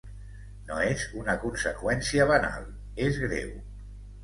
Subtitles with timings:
[0.69, 2.67] No és una conseqüència banal,
[3.11, 3.55] és greu.